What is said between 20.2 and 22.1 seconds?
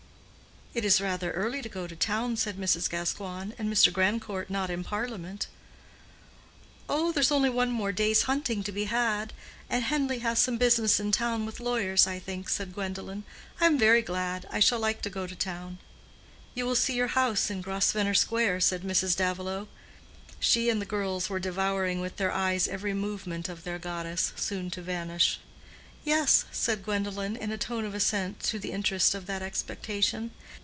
She and the girls were devouring